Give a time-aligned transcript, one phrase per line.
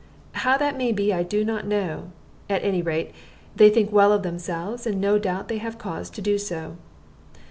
[0.31, 2.11] How that may be I do not know;
[2.49, 3.11] at any rate,
[3.55, 6.77] they think well of themselves, and no doubt they have cause to do so.